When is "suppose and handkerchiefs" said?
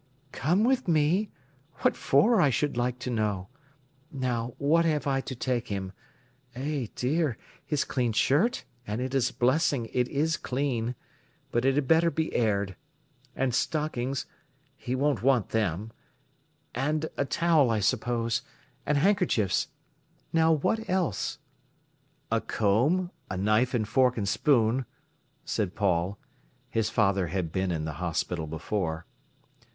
17.79-19.67